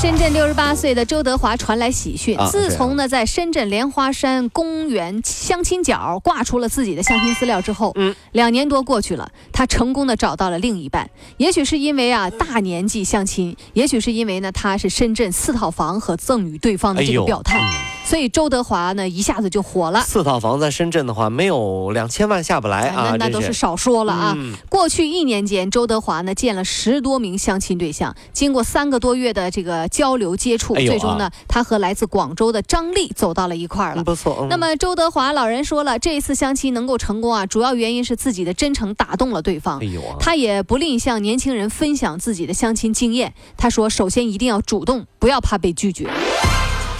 [0.00, 2.34] 深圳六十八岁的周德华传来喜讯。
[2.38, 11.10] 啊自从呢在深圳莲花山公园相亲角挂出了自己的相亲资料之后，嗯，两年多过去了，他成功的找到了另一半。
[11.36, 17.60] 也许是因为啊大年纪相亲，也许是因为呢他是深圳四套房和赠与对方的这个表态，
[18.10, 20.00] 所以周德华呢一下子就火了。
[20.00, 24.34] 四套房在深圳的话，没有两千万下不来啊，那那都是少说了啊。
[24.36, 34.04] 嗯过去一年间，周德华呢见了十多名相亲对象，经过三个多月的这个交流接触，最终呢，他和来自广州的张丽走到了一块儿了嗯。
[34.04, 34.38] 不错。
[34.40, 39.84] 嗯那么周德华老人说了，这一次相亲能够成功啊，主要原因是自己的真诚打动了对方哎。
[39.84, 43.34] 呦啊，他也不吝向年轻人分享自己的相亲经验。
[43.56, 46.10] 他说，首先一定要主动，不要怕被拒绝。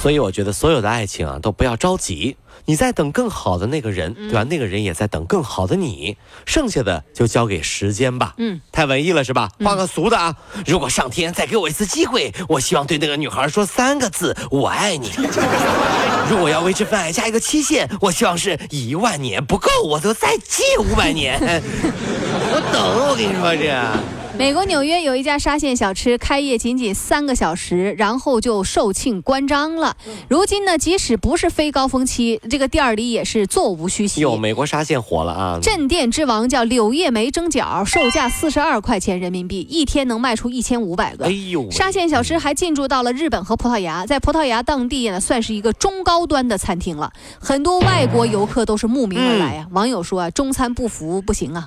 [0.00, 4.44] 所以我觉得所有的爱情啊，都不要着急，你在等更好的那个人，嗯对吧？
[4.44, 8.34] 那个人也在等更好的你，剩下的就交给时间吧。
[8.38, 9.50] 嗯，太文艺了是吧？
[9.64, 15.10] 换个俗的啊，如果上天再给我一次机会，我希望对那个女孩说三个字：我爱你。
[16.30, 21.40] 如果要为这份爱加一个期限，我希望是一万年，不够我就再借五百年。
[21.42, 24.17] 我等，我跟你说这。
[24.38, 29.96] 美国纽约有一家沙县小吃开业仅仅三个小时，然后就售罄关张了。
[30.28, 34.20] 如今呢，即使不是非高峰期，这个店儿里也是座无虚席。
[34.20, 35.58] 哟，美国沙县火了啊！
[35.60, 41.24] 镇店之王叫柳叶梅蒸饺，售价四十二块钱人民币，一天能卖出一千五百个。
[41.24, 47.12] 哎呦，沙县小吃还进驻到了日本和葡萄牙，在葡萄牙当地呢，算是一个中高端的餐厅了。
[47.40, 51.66] 很多外国游客都是慕名而来呀、网友说啊，中餐不服不行啊。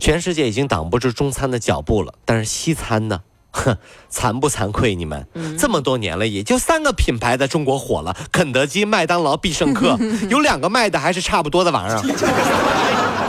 [0.00, 3.20] 全世界已经挡不住中餐的脚步了，但是西餐呢？
[3.52, 3.76] 哼，
[4.10, 5.26] 惭不惭愧你们？
[5.58, 9.98] 这么多年了，也就三个品牌在中国火了：肯德基、麦当劳、必胜客，
[10.30, 12.00] 有两个卖的还是差不多的玩意儿。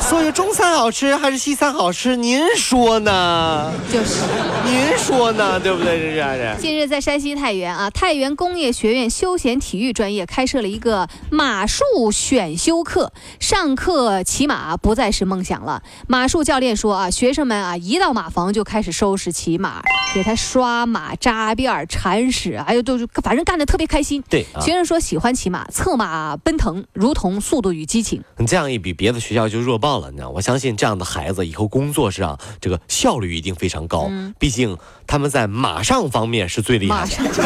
[0.01, 2.15] 所以中餐好吃还是西餐好吃？
[2.17, 3.71] 您说呢？
[3.91, 4.21] 就是。
[4.65, 5.59] 您说呢？
[5.59, 5.99] 对不对？
[5.99, 6.61] 这是这。
[6.61, 15.81] 近日，在山西太原啊，太原工业学院休闲体育专业开设了一个马术选修课，上课骑马不再是梦想了。
[16.07, 19.81] 马术教练说啊，学生们啊，一到马房就开始收拾骑马，
[20.13, 24.23] 给他刷马、扎辫儿、铲屎，哎呦都是反正干得特别开心。
[24.29, 28.19] 对啊，学生说喜欢骑马，策马奔腾，如同《速度与激情》。
[28.37, 30.09] 你这样一比，别的学校就弱爆了。
[30.11, 34.09] 你知道，我相信这样的孩子以后工作上这个效率一定非常高。
[34.39, 37.23] 毕竟他们在马上方面是最厉害的。
[37.23, 37.45] 马上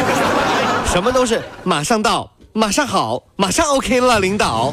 [0.86, 4.72] 什么都是马上到，马上好，马上 OK 了，领导。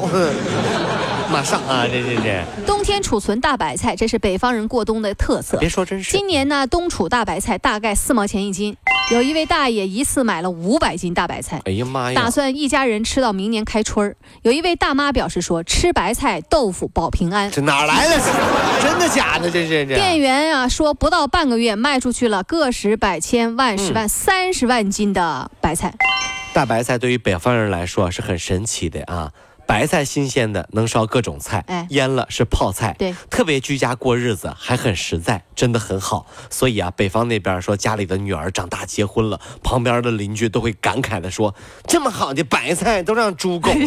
[1.30, 5.58] 马上啊，这这这，冬天储存大白菜，这是北方人过冬的特色。
[5.58, 6.12] 别说真是。
[6.12, 8.76] 今年呢，冬储大白菜大概四毛钱一斤，
[9.10, 11.60] 有一位大爷一次买了五百斤大白菜。
[11.64, 12.20] 哎呀妈呀！
[12.20, 14.16] 打算一家人吃到明年开春儿。
[14.42, 17.50] 有一位大妈表示说：“吃白菜豆腐保平安。
[17.50, 18.20] 这哪来的？
[18.82, 19.50] 真的假的？
[19.50, 19.94] 这是这。
[19.94, 25.94] 店员啊说，不到半个月卖出去了个十百千万十万三十万斤的白菜。
[26.52, 29.32] 大白菜对于北方人来说是很神奇的啊。
[29.66, 36.26] 白菜新鲜的能烧各种菜，哎腌了是泡菜，对，特别居家过日子，还很实在，真的很好。
[36.50, 41.54] 所以啊，北方那边说家里的女儿长大结婚了，旁边的邻居都会感慨的说
[41.88, 43.86] ：“这么好的白菜都让猪拱了。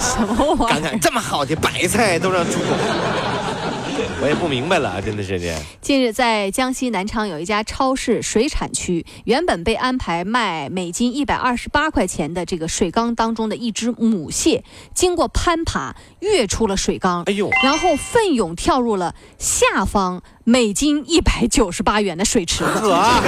[0.00, 0.66] 什么？
[0.66, 3.53] 感慨这么好的白菜都让猪拱了。
[4.20, 5.54] 我也不明白了，真的是这。
[5.80, 22.64] 近日，在江西南昌有一家超市水产区，原本被安排卖每斤一百二十八块钱的这个水缸当中的一只母蟹，经过攀爬跃出了水缸，哎呦，然后奋勇跳入了下方每斤一百九十八元的水池。
[22.64, 23.20] 子， 呵，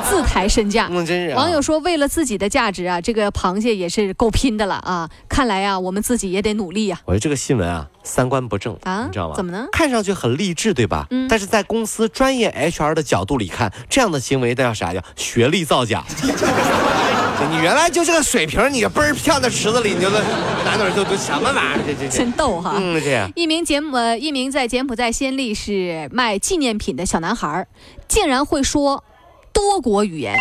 [0.00, 0.88] 自抬身价。
[0.92, 1.36] 那真是、啊。
[1.36, 5.08] 网友说，为了自己的价值啊，这个螃蟹也是够拼的了啊！
[5.28, 9.04] 看来啊，我们自己也得努力呀、我觉得这个新闻啊，三观不正啊！
[9.06, 9.34] 你知道吗？
[9.36, 9.66] 怎么呢？
[9.72, 11.06] 看上去很励志，对吧？
[11.10, 14.92] 嗯但是在公司专业 HR 的角度里看，这样的行为那叫啥？
[14.92, 16.04] 叫学历造假。
[17.50, 20.20] 你原来就这个水平，你嘣儿跳到池子里，你就哪
[20.76, 21.78] 哪就都什么玩意儿？
[21.86, 22.74] 这这这，真逗哈！
[22.76, 27.66] 嗯，这样一名柬埔呃一名在柬埔寨暹粒是卖纪念品的小男孩，
[28.06, 29.02] 竟然会说
[29.60, 30.34] 多国语言。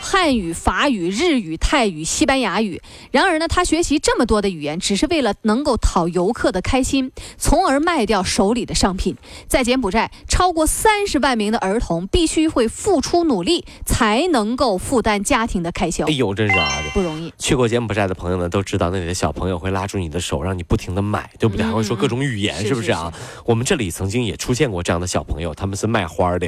[0.00, 2.80] 汉语、法语、日语、泰语、西班牙语。
[3.10, 9.16] 然而呢，他学习这么多的语言，只是为了能够讨游客的开心，从而卖掉手里的商品。
[9.48, 16.12] 在柬埔寨，超过三十万名的儿童必须会付出努力，才能够负担家庭的开销哎。
[16.12, 16.82] 呦，真是啊！
[16.94, 17.23] 不容易。
[17.38, 21.64] 去过柬埔寨的朋友呢，都知道那里的小朋友会拉住你的手，让你不停的买，对不对？
[21.64, 23.12] 嗯还会说各种语言，是是不是啊？
[23.44, 26.46] 我们这里曾经也出现过这样的小朋友，他们是卖花的，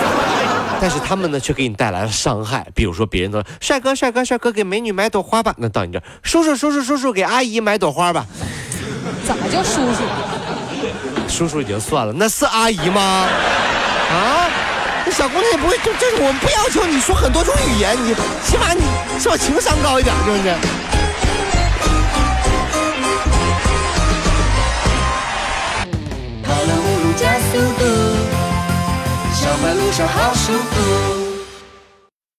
[0.80, 2.66] 但是他们呢却给你带来了伤害。
[2.74, 8.26] 比如说，别人都说帅哥帅哥帅哥，给美女买朵花吧，那到你这儿，叔叔叔叔叔叔，给阿姨买朵花吧。
[9.24, 10.02] 怎么就叔叔？
[11.28, 13.00] 叔叔已经算了，那是阿姨吗？
[14.12, 14.50] 啊？
[15.04, 18.14] 那小姑娘也不会，就就是我们不要求你说很多种语言，你
[18.44, 18.82] 起码你
[19.18, 20.42] 是吧情商高一点，是不是？
[26.44, 27.84] 跑了五路加速度，
[29.34, 31.21] 上班路上好舒服。